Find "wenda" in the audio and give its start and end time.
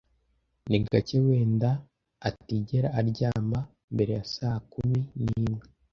1.27-1.69